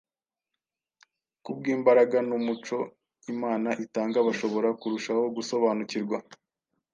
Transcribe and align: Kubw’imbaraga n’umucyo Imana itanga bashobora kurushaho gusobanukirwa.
Kubw’imbaraga 1.43 2.17
n’umucyo 2.27 2.77
Imana 3.33 3.69
itanga 3.85 4.17
bashobora 4.27 4.69
kurushaho 4.79 5.23
gusobanukirwa. 5.35 6.17